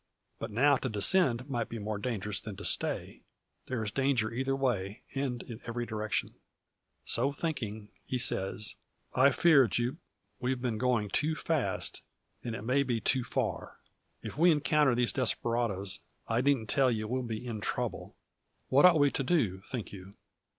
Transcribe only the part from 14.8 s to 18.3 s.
these desperadoes, I needn't tell you we'll be in trouble.